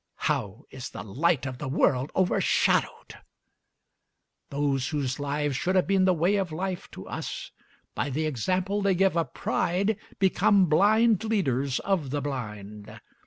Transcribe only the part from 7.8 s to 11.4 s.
by the example they give of pride, become blind